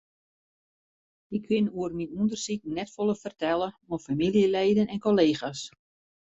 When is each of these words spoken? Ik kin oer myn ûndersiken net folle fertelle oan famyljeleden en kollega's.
Ik 1.35 1.41
kin 1.47 1.65
oer 1.79 1.91
myn 1.97 2.15
ûndersiken 2.19 2.71
net 2.77 2.89
folle 2.95 3.15
fertelle 3.23 3.69
oan 3.89 4.03
famyljeleden 4.07 4.91
en 4.93 5.03
kollega's. 5.07 5.61